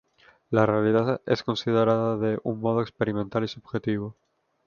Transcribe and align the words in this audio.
La 0.49 0.65
realidad 0.65 1.21
es 1.27 1.43
considerada 1.43 2.17
de 2.17 2.39
un 2.43 2.59
modo 2.59 2.81
experimental 2.81 3.43
y 3.43 3.47
subjetivo. 3.47 4.15